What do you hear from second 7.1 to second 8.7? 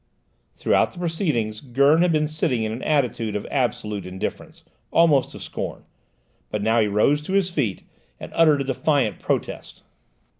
to his feet and uttered a